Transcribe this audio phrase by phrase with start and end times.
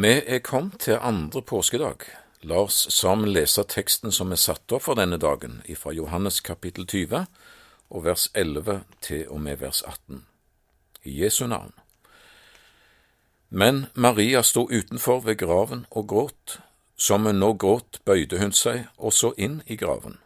[0.00, 2.04] Vi er kommet til andre påskedag.
[2.46, 6.84] La oss sammen lese teksten som er satt opp for denne dagen, fra Johannes kapittel
[6.86, 7.24] 20
[7.90, 10.20] og vers 11 til og med vers 18.
[11.02, 11.72] I Jesu navn.
[13.50, 16.60] Men Maria sto utenfor ved graven og gråt.
[16.96, 20.20] Som hun nå gråt, bøyde hun seg og så inn i graven.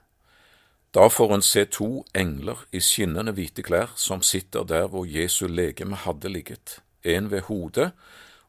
[0.93, 5.47] Da får hun se to engler i skinnende hvite klær som sitter der hvor Jesu
[5.47, 7.93] legeme hadde ligget, en ved hodet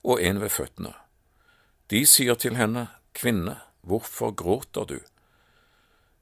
[0.03, 0.93] og en ved føttene.
[1.93, 4.95] De sier til henne, Kvinne, hvorfor gråter du?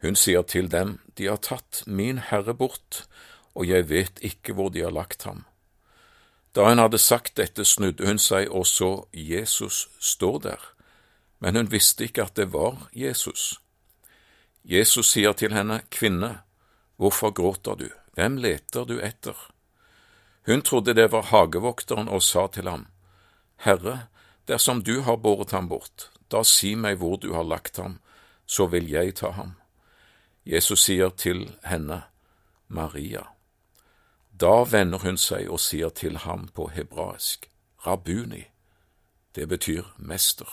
[0.03, 3.05] Hun sier til dem, De har tatt min Herre bort,
[3.55, 5.45] og jeg vet ikke hvor de har lagt ham.
[6.51, 10.59] Da hun hadde sagt dette, snudde hun seg og så Jesus stå der,
[11.39, 13.61] men hun visste ikke at det var Jesus.
[14.67, 16.41] Jesus sier til henne, Kvinne,
[16.99, 17.87] hvorfor gråter du,
[18.19, 19.37] hvem leter du etter?
[20.51, 22.89] Hun trodde det var hagevokteren og sa til ham,
[23.63, 24.11] Herre,
[24.51, 27.99] dersom du har båret ham bort, da si meg hvor du har lagt ham,
[28.45, 29.53] så vil jeg ta ham.
[30.43, 32.01] Jesus sier til henne,
[32.67, 33.29] Maria.
[34.35, 37.47] Da vender hun seg og sier til ham på hebraisk,
[37.85, 38.43] Rabuni,
[39.35, 40.49] det betyr mester.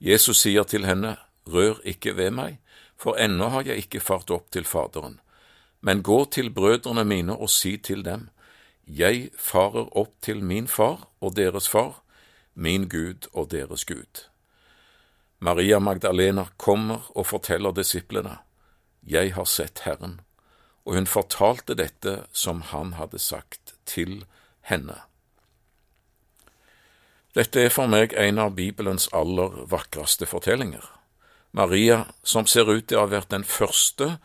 [0.00, 1.16] Jesus sier til henne,
[1.46, 2.58] Rør ikke ved meg,
[2.98, 5.20] for ennå har jeg ikke fart opp til Faderen,
[5.80, 8.30] men gå til brødrene mine og si til dem,
[8.86, 12.01] Jeg farer opp til min far og deres far,
[12.54, 14.26] min Gud og deres Gud.
[15.38, 18.38] Maria Magdalena kommer og forteller disiplene,
[19.02, 20.20] Jeg har sett Herren
[20.84, 24.24] og hun fortalte dette som han hadde sagt til
[24.66, 24.98] henne.
[27.32, 30.84] Dette er for meg en av Bibelens aller vakreste fortellinger.
[31.52, 34.16] Maria, som ser ut til å ha vært den første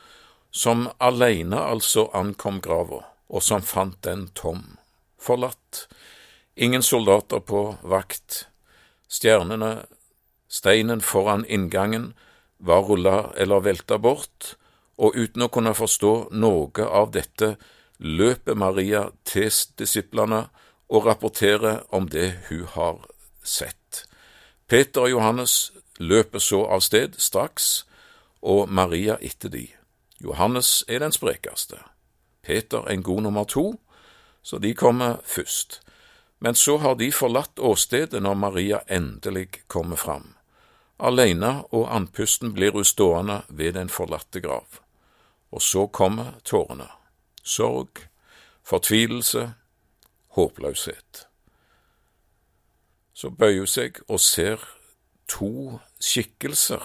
[0.51, 4.77] som alene altså ankom grava, og som fant den tom,
[5.19, 5.85] forlatt,
[6.57, 8.47] ingen soldater på vakt,
[9.07, 9.85] stjernene,
[10.49, 12.13] steinen foran inngangen
[12.57, 14.55] var rulla eller velta bort,
[14.97, 17.55] og uten å kunne forstå noe av dette
[18.01, 20.47] løper Maria til disiplene
[20.89, 23.03] og rapporterer om det hun har
[23.43, 24.05] sett.
[24.67, 27.85] Peter og Johannes løper så av sted straks,
[28.41, 29.67] og Maria etter de.
[30.23, 31.77] Johannes er den sprekeste,
[32.41, 33.75] Peter en god nummer to,
[34.41, 35.81] så de kommer først.
[36.39, 40.33] Men så har de forlatt åstedet når Maria endelig kommer fram.
[40.97, 44.81] Alene og andpusten blir hun stående ved den forlatte grav.
[45.51, 46.89] Og så kommer tårene.
[47.43, 48.01] Sorg,
[48.63, 49.51] fortvilelse,
[50.37, 51.27] håpløshet.
[53.13, 54.61] Så bøyer hun seg og ser
[55.27, 56.83] to skikkelser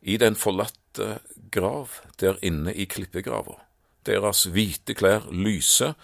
[0.00, 1.18] i den forlatte
[1.52, 3.58] grav der inne i klippegrava.
[4.06, 5.94] Deres hvite klær lyser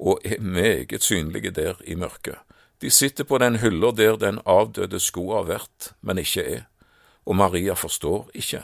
[0.00, 2.40] og er meget synlige der i mørket.
[2.80, 6.62] De sitter på den hylla der den avdøde sko har vært, men ikke er,
[7.28, 8.62] og Maria forstår ikke.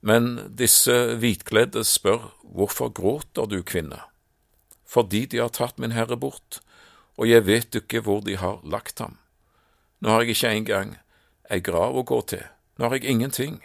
[0.00, 3.98] Men disse hvitkledde spør, Hvorfor gråter du, kvinne?
[4.86, 6.60] Fordi de har tatt min Herre bort,
[7.18, 9.18] og jeg vet ikke hvor de har lagt ham.
[10.00, 10.94] Nå har jeg ikke engang
[11.50, 12.46] ei grav å gå til,
[12.78, 13.58] nå har jeg ingenting.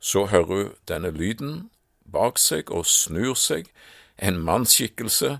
[0.00, 1.70] Så hører hun denne lyden
[2.02, 3.68] bak seg og snur seg,
[4.18, 5.38] en mannsskikkelse,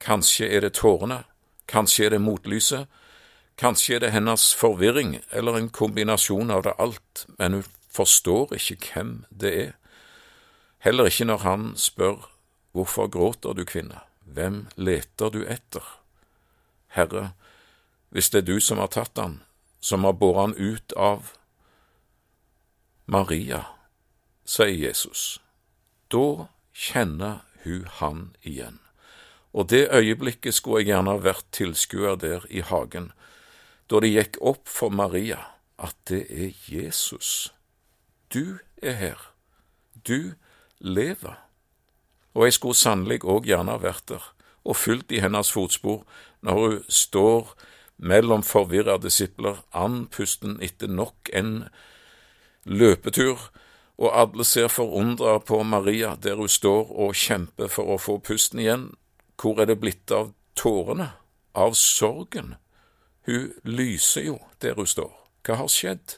[0.00, 1.24] kanskje er det tårene,
[1.68, 2.86] kanskje er det motlyset,
[3.58, 8.78] kanskje er det hennes forvirring eller en kombinasjon av det alt, men hun forstår ikke
[8.92, 9.72] hvem det er,
[10.78, 12.32] heller ikke når han spør
[12.76, 15.80] Hvorfor gråter du, kvinne, hvem leter du etter?
[16.92, 17.30] Herre,
[18.12, 19.38] hvis det er du som har tatt han,
[19.80, 21.30] som har båret han ut av
[23.08, 23.62] Maria,
[24.44, 25.40] sier Jesus,
[26.12, 28.76] da kjenner hun han igjen.
[29.56, 33.12] Og det øyeblikket skulle jeg gjerne ha vært tilskuer der i hagen,
[33.88, 35.40] da det gikk opp for Maria
[35.80, 37.56] at det er Jesus
[38.34, 39.18] du er her,
[40.08, 40.32] du
[40.78, 41.38] lever.
[42.34, 44.32] Og jeg skulle sannelig òg gjerne vært der
[44.66, 46.02] og fulgt i hennes fotspor
[46.42, 47.52] når hun står
[47.96, 51.68] mellom forvirra disipler, andpusten etter nok en
[52.64, 53.38] løpetur,
[53.96, 58.60] og alle ser forundra på Maria der hun står og kjemper for å få pusten
[58.60, 58.90] igjen.
[59.36, 61.10] Hvor er det blitt av tårene,
[61.54, 62.54] av sorgen?
[63.26, 65.12] Hun lyser jo der hun står.
[65.44, 66.16] Hva har skjedd?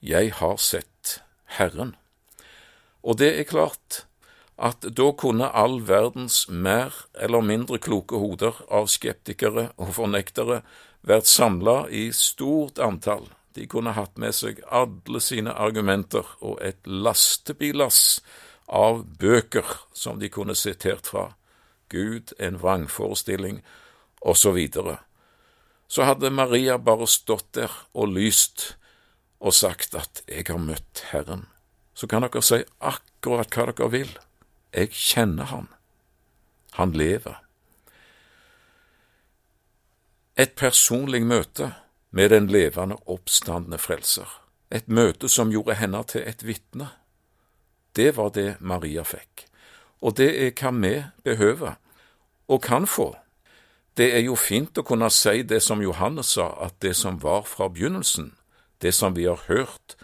[0.00, 1.20] Jeg har sett
[1.58, 1.96] Herren.
[3.02, 4.04] Og det er klart
[4.58, 10.60] at da kunne all verdens mer eller mindre kloke hoder av skeptikere og fornektere
[11.06, 13.28] vært samla i stort antall.
[13.54, 18.20] De kunne hatt med seg alle sine argumenter og et lastebillass
[18.66, 21.30] av bøker som de kunne sitert fra.
[21.88, 23.62] Gud, en vrangforestilling,
[24.20, 24.58] osv.
[24.72, 24.96] så
[25.88, 28.74] så hadde Maria bare stått der og lyst
[29.40, 31.46] og sagt at jeg har møtt Herren.
[31.94, 34.10] Så kan dere si akkurat hva dere vil.
[34.74, 35.68] Jeg kjenner Han.
[36.76, 37.40] Han lever.
[40.36, 41.72] Et personlig møte
[42.10, 44.28] med den levende, oppstandende frelser.
[44.70, 46.92] Et møte som gjorde henne til et vitne.
[47.96, 49.48] Det var det Maria fikk.
[50.00, 51.78] Og det er hva vi behøver
[52.48, 53.14] og kan få
[53.98, 57.42] det er jo fint å kunne si det som Johannes sa, at det som var
[57.50, 58.30] fra begynnelsen,
[58.78, 59.96] det som vi har hørt,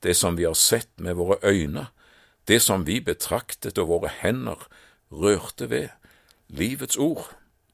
[0.00, 1.90] det som vi har sett med våre øyne,
[2.48, 4.64] det som vi betraktet og våre hender
[5.12, 5.92] rørte ved,
[6.48, 7.28] livets ord,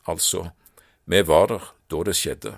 [0.07, 0.49] altså,
[1.07, 2.57] vi var der da det skjedde.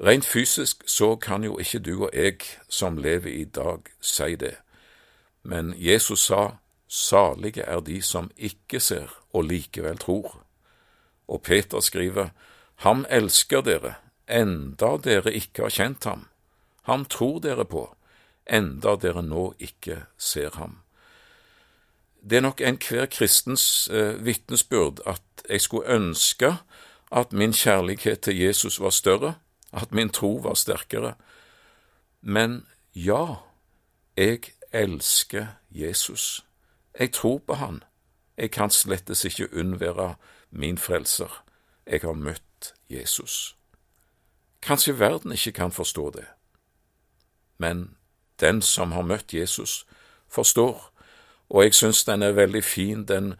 [0.00, 4.56] Rent fysisk så kan jo ikke du og jeg som lever i dag, si det,
[5.44, 6.56] men Jesus sa,
[6.92, 10.42] salige er de som ikke ser og likevel tror.
[11.28, 12.28] Og Peter skriver,
[12.84, 13.94] Ham elsker dere,
[14.28, 16.26] enda dere ikke har kjent ham.
[16.82, 17.86] Ham tror dere på,
[18.46, 20.80] enda dere nå ikke ser ham.
[22.22, 26.56] Det er nok enhver kristens eh, vitnesbyrd at jeg skulle ønske
[27.12, 29.34] at min kjærlighet til Jesus var større,
[29.72, 31.14] at min tro var sterkere.
[32.20, 33.34] Men ja,
[34.16, 36.44] jeg elsker Jesus.
[36.98, 37.82] Jeg tror på han.
[38.36, 40.14] Jeg kan slettes ikke unnvære
[40.50, 41.44] min frelser,
[41.86, 43.56] jeg har møtt Jesus.
[44.62, 46.24] Kanskje verden ikke kan forstå det,
[47.58, 47.96] men
[48.40, 49.86] den som har møtt Jesus,
[50.28, 50.92] forstår,
[51.50, 53.34] og jeg synes den er veldig fin, den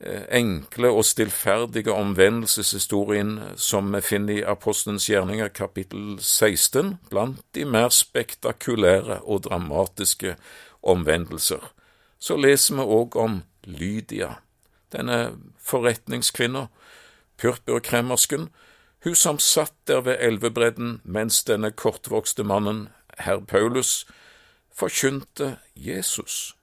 [0.00, 7.64] eh, enkle og stillferdige omvendelseshistorien som vi finner i Apostelens gjerninger kapittel 16, blant de
[7.64, 10.36] mer spektakulære og dramatiske
[10.82, 11.74] omvendelser.
[12.18, 14.38] Så leser vi òg om Lydia,
[14.92, 16.68] denne forretningskvinna,
[17.40, 18.48] purpurkremmersken,
[19.04, 22.88] hun som satt der ved elvebredden mens denne kortvokste mannen,
[23.18, 24.06] herr Paulus,
[24.72, 26.54] forkynte Jesus.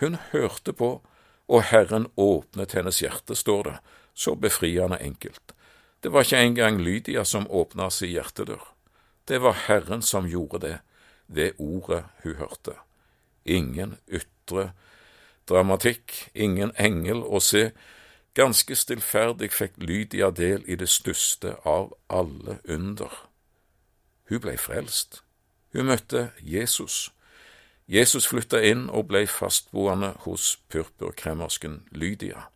[0.00, 0.90] Hun hørte på,
[1.48, 3.76] og Herren åpnet hennes hjerte, står det,
[4.14, 5.54] så befriende enkelt.
[6.00, 8.60] Det var ikke engang Lydia som åpna sin hjertedør.
[9.24, 10.76] Det var Herren som gjorde det,
[11.26, 12.76] ved ordet hun hørte.
[13.44, 13.96] Ingen
[14.48, 14.72] ytre
[15.48, 17.70] dramatikk, ingen engel å se,
[18.34, 23.10] ganske stillferdig fikk Lydia del i det største av alle under.
[24.28, 25.22] Hun blei frelst.
[25.72, 27.10] Hun møtte Jesus.
[27.88, 32.48] Jesus flytta inn og blei fastboende hos purpurkremersken Lydia.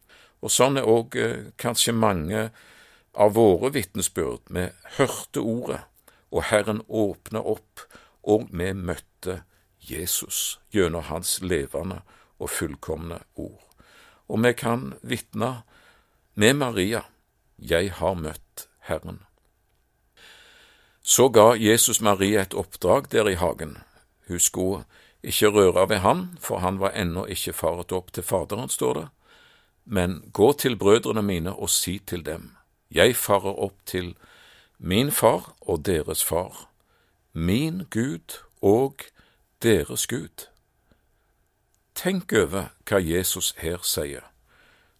[0.42, 2.50] Og sånn er òg eh, kanskje mange
[3.14, 4.50] av våre vitnesbyrd.
[4.52, 4.68] Vi
[4.98, 5.80] hørte ordet,
[6.30, 7.86] og Herren åpna opp,
[8.22, 9.42] og vi møtte
[9.90, 12.00] Jesus gjennom hans levende
[12.38, 13.60] og fullkomne ord.
[14.28, 15.62] Og vi kan vitne
[16.34, 17.02] med Maria,
[17.58, 19.20] jeg har møtt Herren.
[21.02, 23.76] Så ga Jesus Maria et oppdrag der i hagen.
[24.28, 24.84] Hun skulle
[25.22, 29.08] ikke røre ved han, for han var ennå ikke faret opp til Faderen, står det,
[29.84, 32.52] men gå til brødrene mine og si til dem,
[32.90, 34.14] jeg farer opp til
[34.78, 36.68] min far og deres far,
[37.32, 39.02] min Gud og
[39.62, 40.48] deres Gud.
[41.94, 44.24] Tenk over hva Jesus her sier.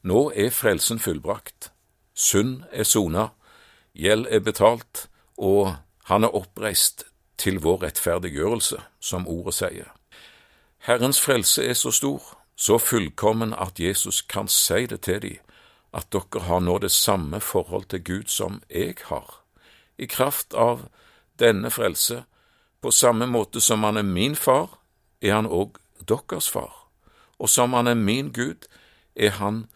[0.03, 1.71] Nå er frelsen fullbrakt,
[2.15, 3.29] synd er sona,
[3.95, 5.09] gjeld er betalt,
[5.39, 5.77] og
[6.11, 7.05] han er oppreist
[7.39, 9.91] til vår rettferdiggjørelse, som ordet sier.
[10.87, 12.23] Herrens frelse er så stor,
[12.57, 15.39] så fullkommen at Jesus kan si det til dem,
[15.95, 19.43] at dere har nå det samme forhold til Gud som jeg har.
[19.99, 20.89] I kraft av
[21.39, 22.25] denne frelse,
[22.83, 24.79] på samme måte som han er min far,
[25.23, 26.83] er han òg deres far
[27.43, 28.69] og som han er min Gud,
[29.17, 29.67] er han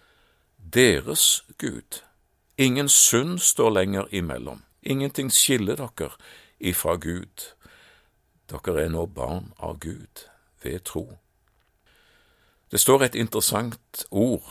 [0.75, 2.03] deres Gud.
[2.59, 6.13] Ingen synd står lenger imellom, ingenting skiller dere
[6.61, 7.51] ifra Gud.
[8.47, 10.29] Dere er nå barn av Gud
[10.63, 11.19] ved tro.
[12.71, 14.47] Det står et interessant ord,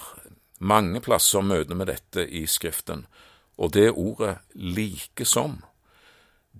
[0.59, 3.05] mange plasser møter vi dette i Skriften,
[3.57, 5.62] og det ordet like som.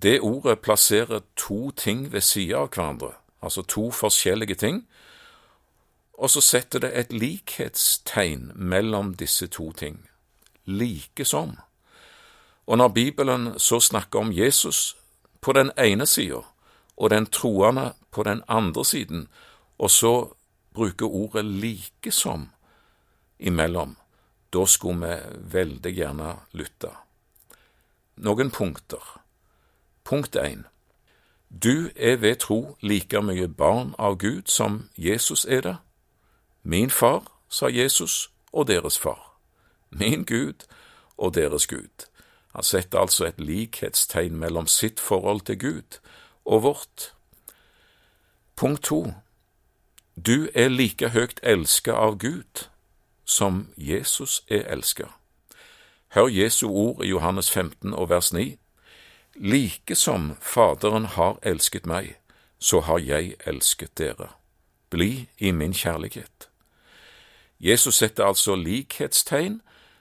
[0.02, 4.86] Det ordet plasserer to ting ved sida av hverandre, altså to forskjellige ting,
[6.12, 10.08] og så setter det et likhetstegn mellom disse to ting,
[10.64, 11.56] Likesom.
[12.66, 14.96] Og når Bibelen så snakker om Jesus
[15.40, 16.42] på den ene sida
[16.96, 19.28] og den troende på den andre siden,
[19.78, 20.34] og så
[20.74, 22.48] bruker ordet likesom
[23.38, 23.96] imellom,
[24.52, 26.90] da skulle vi veldig gjerne lytte.
[28.16, 29.25] Noen punkter.
[30.06, 30.64] Punkt 1.
[31.62, 35.76] Du er ved tro like mye barn av Gud som Jesus er det.
[36.62, 39.40] Min far, sa Jesus, og deres far.
[39.90, 40.62] Min Gud
[41.18, 42.06] og deres Gud.
[42.54, 45.98] Han setter altså et likhetstegn mellom sitt forhold til Gud
[46.44, 47.14] og vårt.
[48.56, 49.12] Punkt to.
[50.26, 52.68] Du er like høyt elsket av Gud
[53.24, 55.10] som Jesus er elsket.
[56.08, 58.58] Hør Jesu ord i Johannes 15 og vers 9.
[59.38, 62.16] Like som Faderen har elsket meg,
[62.58, 64.30] så har jeg elsket dere.
[64.90, 66.48] Bli i min kjærlighet.
[67.60, 69.60] Jesus setter altså likhetstegn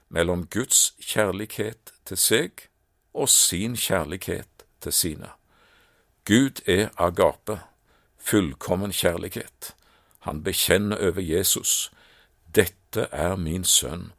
[0.09, 2.67] mellom Guds kjærlighet til seg
[3.13, 5.29] og sin kjærlighet til sine.
[6.25, 7.59] Gud er agape,
[8.17, 9.75] fullkommen kjærlighet.
[10.19, 11.91] Han bekjenner over Jesus,
[12.55, 14.11] dette er min sønn,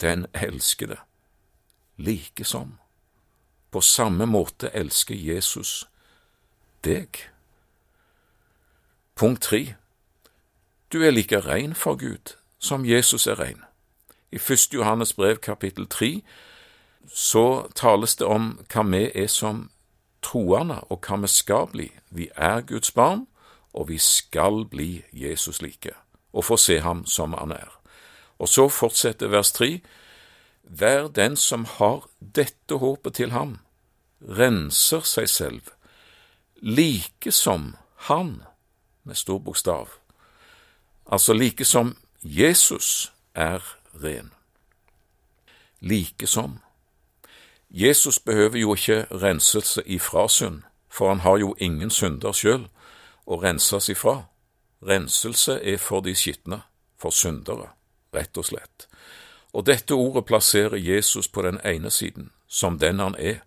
[0.00, 0.96] den elskede.
[1.96, 2.78] Likesom,
[3.74, 5.88] på samme måte elsker Jesus
[6.86, 7.08] deg.
[9.18, 9.74] Punkt tre.
[10.92, 13.64] Du er like rein for Gud som Jesus er rein.
[14.30, 14.68] I 1.
[14.74, 16.22] Johannes brev kapittel 3
[17.10, 19.66] så tales det om hva vi er som
[20.22, 21.88] troende, og hva vi skal bli.
[22.10, 23.26] Vi er Guds barn,
[23.74, 25.92] og vi skal bli Jesus like,
[26.32, 27.74] og få se ham som han er.
[28.38, 29.80] Og så fortsetter vers 3.
[30.62, 33.58] Vær den som har dette håpet til ham,
[34.28, 35.72] renser seg selv,
[36.60, 37.74] like som
[38.08, 38.42] han,
[39.04, 39.88] med stor bokstav,
[41.06, 43.60] altså like som Jesus er
[44.02, 44.30] ren.
[45.80, 46.58] Like som.
[47.70, 52.68] Jesus behøver jo ikke renselse ifra synd, for han har jo ingen synder sjøl
[53.26, 54.22] å renses ifra.
[54.84, 56.62] Renselse er for de skitne,
[56.96, 57.72] for syndere,
[58.14, 58.86] rett og slett.
[59.52, 63.42] Og dette ordet plasserer Jesus på den ene siden, som den han er,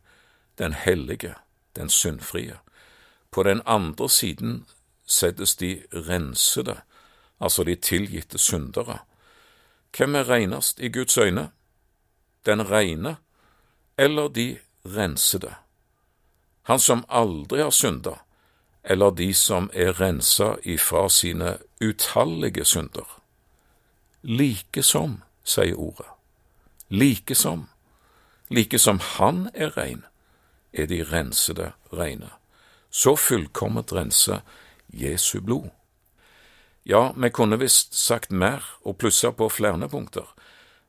[0.57, 1.35] den hellige,
[1.75, 2.57] den syndfrie.
[3.31, 4.65] På den andre siden
[5.05, 6.77] settes de rensede,
[7.39, 8.97] altså de tilgitte syndere.
[9.97, 11.49] Hvem er renest i Guds øyne?
[12.45, 13.15] Den rene
[13.97, 15.53] eller de rensede?
[16.63, 18.11] Han som aldri har synda,
[18.83, 23.21] eller de som er rensa ifra sine utallige synder?
[24.21, 26.05] Like som, sier ordet.
[26.89, 27.69] Like som.
[28.49, 30.03] Like som han er rein,
[30.77, 32.29] er de rensede reine.
[32.89, 34.41] Så fullkomment rense
[34.93, 35.69] Jesu blod.
[36.85, 40.27] Ja, vi kunne visst sagt mer og plussa på flere punkter,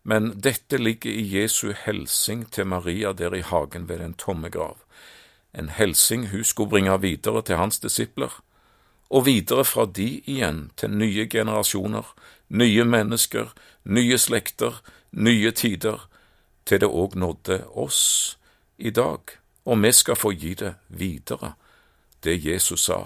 [0.02, 4.76] men dette ligger i Jesu helsing til Maria der i hagen ved den tomme grav,
[5.52, 8.30] en helsing hun skulle bringe videre til hans disipler,
[9.10, 12.14] og videre fra de igjen til nye generasjoner,
[12.48, 13.52] nye mennesker,
[13.84, 16.08] nye slekter, nye tider,
[16.66, 18.38] til det òg nådde oss
[18.78, 19.38] i dag,
[19.68, 21.52] og vi skal få gi det videre,
[22.24, 23.02] det Jesus sa,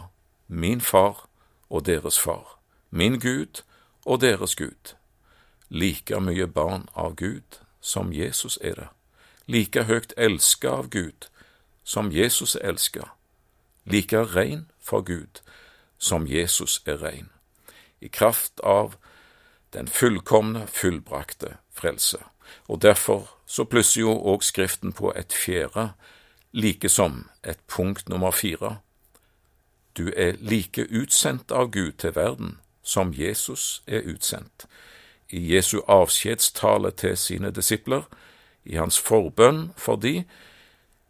[0.46, 1.26] min far
[1.68, 3.62] og deres far min Gud
[4.04, 4.94] og deres Gud,
[5.68, 8.88] like mye barn av Gud som Jesus er det,
[9.46, 11.30] like høyt elska av Gud
[11.84, 13.08] som Jesus er elska,
[13.84, 15.40] like rein for Gud
[15.98, 17.30] som Jesus er rein,
[18.00, 18.98] i kraft av
[19.72, 22.18] den fullkomne, fullbrakte frelse.
[22.68, 25.94] Og derfor så plusser jo òg Skriften på et fjerde,
[26.52, 28.78] like som et punkt nummer fire.
[29.96, 34.66] Du er like utsendt av Gud til verden som Jesus er utsendt.
[35.28, 38.02] I Jesu avskjedstale til sine disipler,
[38.64, 40.24] i hans forbønn for de,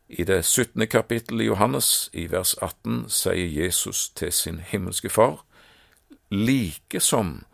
[0.09, 5.45] i det syttende kapittel i Johannes, i vers 18, sier Jesus til sin himmelske Far,
[6.31, 7.45] like som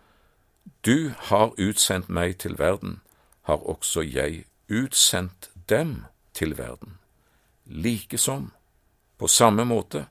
[0.87, 3.01] du har utsendt meg til verden,
[3.43, 6.05] har også jeg utsendt dem
[6.35, 6.98] til verden.
[7.69, 8.53] Like som,
[9.19, 10.07] på samme måte,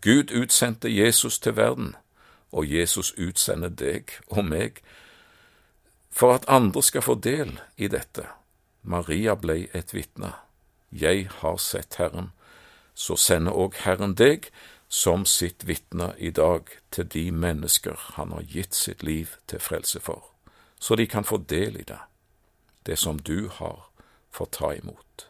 [0.00, 1.94] Gud utsendte Jesus til verden,
[2.52, 4.82] og Jesus utsender deg og meg
[6.10, 8.26] for at andre skal få del i dette.
[8.82, 10.32] Maria blei et vitne.
[10.90, 12.32] Jeg har sett Herren.
[12.94, 14.50] Så sender òg Herren deg
[14.88, 20.00] som sitt vitne i dag til de mennesker han har gitt sitt liv til frelse
[20.00, 20.24] for,
[20.80, 22.00] så de kan få del i det,
[22.86, 23.86] det som du har
[24.34, 25.29] fått ta imot.